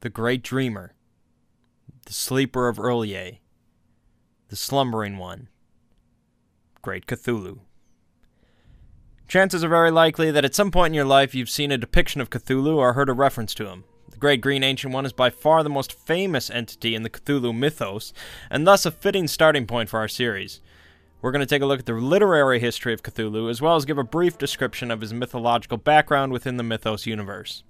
[0.00, 0.94] the Great Dreamer,
[2.06, 3.38] the Sleeper of R'lyeh,
[4.48, 5.48] the Slumbering One,
[6.80, 7.58] Great Cthulhu.
[9.28, 12.22] Chances are very likely that at some point in your life you've seen a depiction
[12.22, 13.84] of Cthulhu or heard a reference to him.
[14.10, 17.54] The Great Green Ancient One is by far the most famous entity in the Cthulhu
[17.54, 18.14] mythos,
[18.50, 20.62] and thus a fitting starting point for our series.
[21.20, 23.84] We're going to take a look at the literary history of Cthulhu, as well as
[23.84, 27.64] give a brief description of his mythological background within the mythos universe.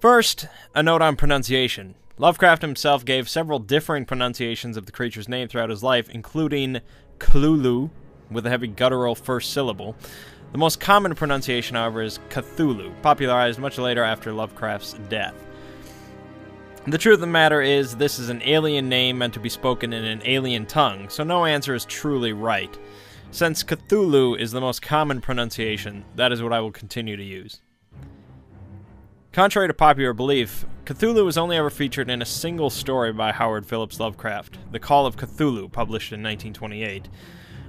[0.00, 1.96] First, a note on pronunciation.
[2.18, 6.80] Lovecraft himself gave several differing pronunciations of the creature's name throughout his life, including
[7.18, 7.90] Cthulhu,
[8.30, 9.96] with a heavy guttural first syllable,
[10.52, 15.34] the most common pronunciation, however, is Cthulhu, popularized much later after Lovecraft's death.
[16.86, 19.92] The truth of the matter is, this is an alien name meant to be spoken
[19.92, 22.78] in an alien tongue, so no answer is truly right.
[23.30, 27.60] Since Cthulhu is the most common pronunciation, that is what I will continue to use.
[29.32, 33.66] Contrary to popular belief, Cthulhu was only ever featured in a single story by Howard
[33.66, 37.08] Phillips Lovecraft, The Call of Cthulhu, published in 1928.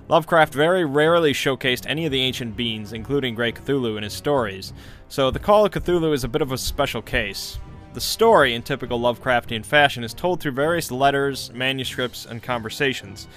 [0.07, 4.71] Lovecraft very rarely showcased any of the ancient beings, including Great Cthulhu, in his stories,
[5.09, 7.59] so The Call of Cthulhu is a bit of a special case.
[7.93, 13.27] The story, in typical Lovecraftian fashion, is told through various letters, manuscripts, and conversations.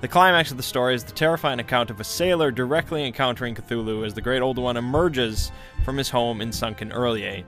[0.00, 4.04] The climax of the story is the terrifying account of a sailor directly encountering Cthulhu
[4.04, 5.52] as the Great Old One emerges
[5.84, 7.44] from his home in sunken R'lyeh.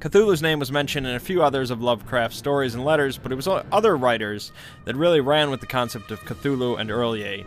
[0.00, 3.34] Cthulhu's name was mentioned in a few others of Lovecraft's stories and letters, but it
[3.34, 4.52] was other writers
[4.84, 7.44] that really ran with the concept of Cthulhu and R'lyeh.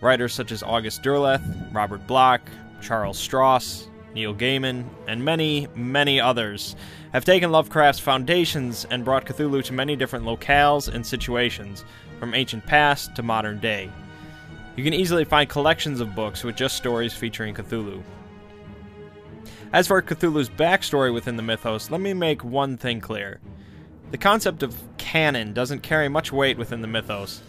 [0.00, 2.40] Writers such as August Derleth, Robert Bloch,
[2.80, 6.74] Charles Stross, Neil Gaiman, and many, many others
[7.12, 11.84] have taken Lovecraft's foundations and brought Cthulhu to many different locales and situations,
[12.18, 13.90] from ancient past to modern day.
[14.74, 18.02] You can easily find collections of books with just stories featuring Cthulhu.
[19.72, 23.40] As for Cthulhu's backstory within the mythos, let me make one thing clear.
[24.10, 27.40] The concept of canon doesn't carry much weight within the mythos.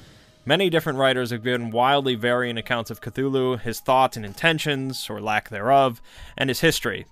[0.45, 5.19] Many different writers have given wildly varying accounts of Cthulhu, his thoughts and intentions, or
[5.19, 5.99] lack thereof,
[6.37, 7.07] and his history.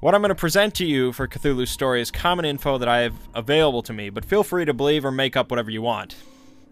[0.00, 3.00] What I'm going to present to you for Cthulhu's story is common info that I
[3.00, 6.16] have available to me, but feel free to believe or make up whatever you want.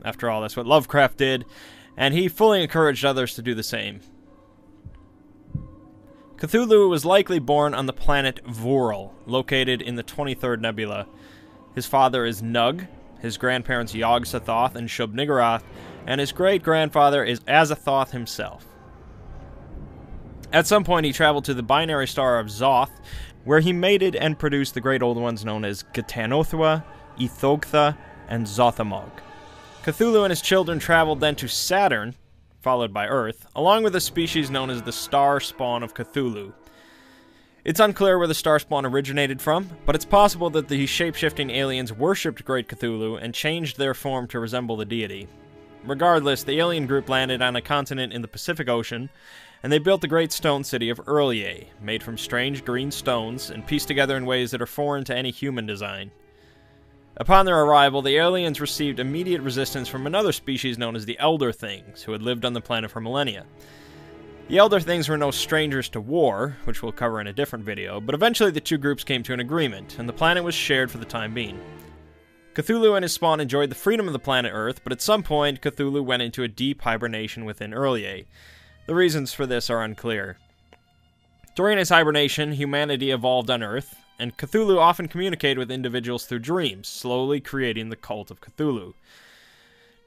[0.02, 1.44] After all, that's what Lovecraft did,
[1.98, 4.00] and he fully encouraged others to do the same.
[6.38, 11.08] Cthulhu was likely born on the planet Vhoorl, located in the 23rd Nebula.
[11.74, 12.86] His father is Nug,
[13.18, 15.64] his grandparents Yog-Sothoth and Shub-Niggurath,
[16.06, 18.66] and his great grandfather is Azathoth himself.
[20.52, 22.92] At some point, he traveled to the binary star of Xoth,
[23.44, 26.84] where he mated and produced the great old ones known as Ghatanothoa,
[27.18, 29.10] Ythogtha, and Zoth-Ommog.
[29.82, 32.14] Cthulhu and his children traveled then to Saturn,
[32.60, 36.52] followed by Earth, along with a species known as the star spawn of Cthulhu.
[37.64, 41.92] It's unclear where the star spawn originated from, but it's possible that the shape-shifting aliens
[41.92, 45.28] worshipped Great Cthulhu and changed their form to resemble the deity.
[45.84, 49.10] Regardless, the alien group landed on a continent in the Pacific Ocean,
[49.62, 53.66] and they built the great stone city of R'lyeh, made from strange green stones and
[53.66, 56.10] pieced together in ways that are foreign to any human design.
[57.20, 61.50] Upon their arrival, the aliens received immediate resistance from another species known as the Elder
[61.50, 63.44] Things, who had lived on the planet for millennia.
[64.46, 68.00] The Elder Things were no strangers to war, which we'll cover in a different video,
[68.00, 70.98] but eventually the two groups came to an agreement, and the planet was shared for
[70.98, 71.60] the time being.
[72.54, 75.60] Cthulhu and his spawn enjoyed the freedom of the planet Earth, but at some point,
[75.60, 78.26] Cthulhu went into a deep hibernation within R'lyeh.
[78.86, 80.38] The reasons for this are unclear.
[81.56, 86.88] During his hibernation, humanity evolved on Earth, and Cthulhu often communicated with individuals through dreams,
[86.88, 88.94] slowly creating the cult of Cthulhu.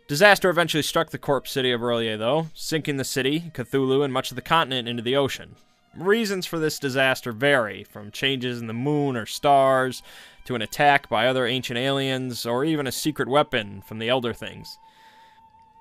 [0.07, 4.29] Disaster eventually struck the corpse city of R'lyeh, though, sinking the city, Cthulhu, and much
[4.29, 5.55] of the continent into the ocean.
[5.95, 10.03] Reasons for this disaster vary, from changes in the moon or stars,
[10.45, 14.33] to an attack by other ancient aliens, or even a secret weapon from the Elder
[14.33, 14.77] Things.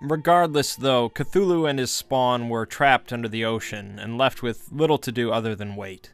[0.01, 4.99] Regardless, though, Cthulhu and his spawn were trapped under the ocean and left with little
[4.99, 6.13] to do other than wait.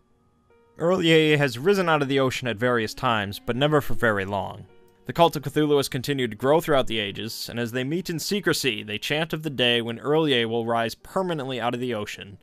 [0.79, 4.67] R'lyeh has risen out of the ocean at various times, but never for very long.
[5.07, 8.11] The cult of Cthulhu has continued to grow throughout the ages, and as they meet
[8.11, 11.95] in secrecy, they chant of the day when R'lyeh will rise permanently out of the
[11.95, 12.39] ocean,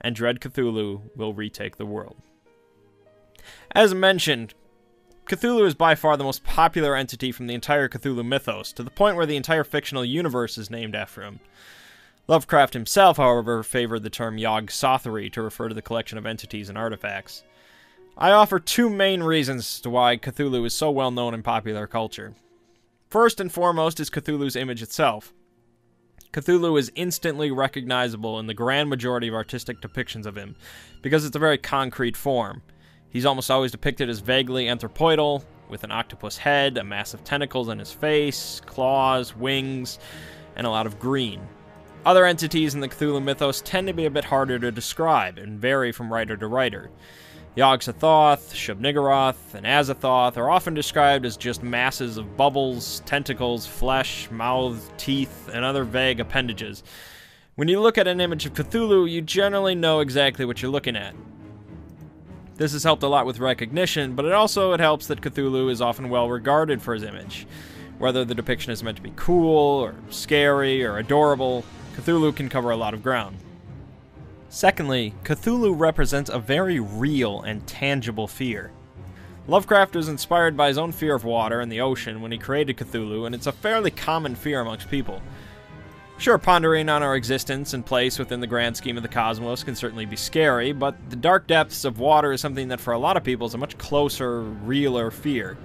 [0.00, 2.16] and Dread Cthulhu will retake the world.
[3.70, 4.52] As mentioned,
[5.26, 8.90] Cthulhu is by far the most popular entity from the entire Cthulhu mythos, to the
[8.90, 11.40] point where the entire fictional universe is named after him.
[12.26, 16.76] Lovecraft himself, however, favored the term Yog-Sothothery to refer to the collection of entities and
[16.76, 17.44] artifacts.
[18.20, 22.34] I offer two main reasons to why Cthulhu is so well known in popular culture.
[23.08, 25.32] First and foremost is Cthulhu's image itself.
[26.32, 30.56] Cthulhu is instantly recognizable in the grand majority of artistic depictions of him,
[31.00, 32.60] because it's a very concrete form.
[33.08, 37.68] He's almost always depicted as vaguely anthropoidal, with an octopus head, a mass of tentacles
[37.68, 40.00] in his face, claws, wings,
[40.56, 41.40] and a lot of green.
[42.04, 45.60] Other entities in the Cthulhu mythos tend to be a bit harder to describe and
[45.60, 46.90] vary from writer to writer.
[47.58, 54.96] Yog-Sothoth, Shub-Niggurath, and Azathoth are often described as just masses of bubbles, tentacles, flesh, mouth,
[54.96, 56.84] teeth, and other vague appendages.
[57.56, 60.94] When you look at an image of Cthulhu, you generally know exactly what you're looking
[60.94, 61.16] at.
[62.54, 65.80] This has helped a lot with recognition, but it also it helps that Cthulhu is
[65.80, 67.44] often well regarded for his image.
[67.98, 71.64] Whether the depiction is meant to be cool, or scary, or adorable,
[71.96, 73.36] Cthulhu can cover a lot of ground.
[74.50, 78.70] Secondly, Cthulhu represents a very real and tangible fear.
[79.46, 82.76] Lovecraft was inspired by his own fear of water and the ocean when he created
[82.76, 85.22] Cthulhu, and it's a fairly common fear amongst people.
[86.18, 89.76] Sure, pondering on our existence and place within the grand scheme of the cosmos can
[89.76, 93.16] certainly be scary, but the dark depths of water is something that for a lot
[93.16, 95.56] of people is a much closer, realer fear.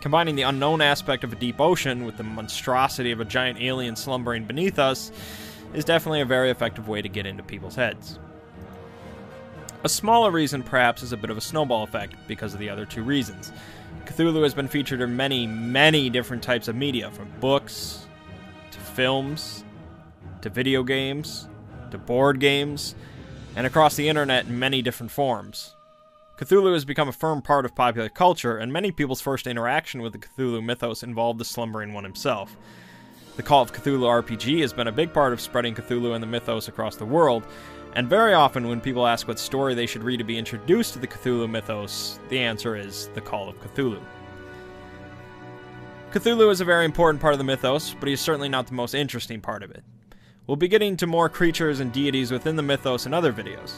[0.00, 3.94] Combining the unknown aspect of a deep ocean with the monstrosity of a giant alien
[3.94, 5.12] slumbering beneath us
[5.74, 8.18] is definitely a very effective way to get into people's heads.
[9.82, 12.84] A smaller reason, perhaps, is a bit of a snowball effect because of the other
[12.84, 13.50] two reasons.
[14.04, 18.06] Cthulhu has been featured in many, many different types of media, from books,
[18.72, 19.64] to films,
[20.42, 21.48] to video games,
[21.90, 22.94] to board games,
[23.56, 25.74] and across the internet in many different forms.
[26.36, 30.12] Cthulhu has become a firm part of popular culture, and many people's first interaction with
[30.12, 32.56] the Cthulhu mythos involved the slumbering one himself.
[33.40, 36.26] The Call of Cthulhu RPG has been a big part of spreading Cthulhu and the
[36.26, 37.46] mythos across the world,
[37.94, 40.98] and very often when people ask what story they should read to be introduced to
[40.98, 43.98] the Cthulhu mythos, the answer is The Call of Cthulhu.
[46.12, 48.94] Cthulhu is a very important part of the mythos, but he's certainly not the most
[48.94, 49.84] interesting part of it.
[50.46, 53.72] We'll be getting to more creatures and deities within the mythos in other videos.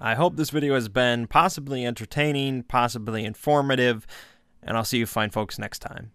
[0.00, 4.04] I hope this video has been possibly entertaining, possibly informative,
[4.64, 6.10] and I'll see you fine folks next time.